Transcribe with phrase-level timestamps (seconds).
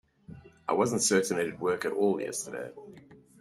[0.67, 2.71] I wasn't certain it'd work at all yesterday.